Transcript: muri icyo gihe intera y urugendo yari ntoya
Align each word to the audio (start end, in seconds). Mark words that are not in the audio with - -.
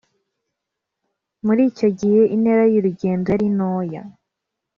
muri 1.45 1.61
icyo 1.71 1.87
gihe 1.99 2.21
intera 2.35 2.63
y 2.73 2.75
urugendo 2.79 3.27
yari 3.33 3.47
ntoya 3.55 4.01